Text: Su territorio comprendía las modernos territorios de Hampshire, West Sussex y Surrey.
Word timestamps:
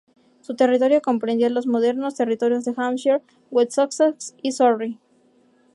Su 0.41 0.55
territorio 0.55 0.99
comprendía 0.99 1.51
las 1.51 1.67
modernos 1.67 2.15
territorios 2.15 2.65
de 2.65 2.73
Hampshire, 2.75 3.21
West 3.51 3.73
Sussex 3.73 4.33
y 4.41 4.51
Surrey. 4.51 4.97